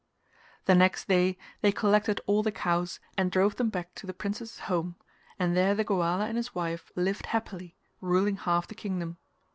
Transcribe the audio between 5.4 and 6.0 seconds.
there the